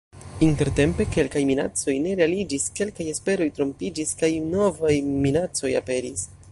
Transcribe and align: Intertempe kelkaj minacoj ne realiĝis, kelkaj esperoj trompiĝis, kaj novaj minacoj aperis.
Intertempe 0.45 1.05
kelkaj 1.15 1.43
minacoj 1.49 1.95
ne 2.05 2.15
realiĝis, 2.21 2.65
kelkaj 2.81 3.09
esperoj 3.15 3.49
trompiĝis, 3.59 4.19
kaj 4.23 4.35
novaj 4.49 4.97
minacoj 5.13 5.79
aperis. 5.85 6.31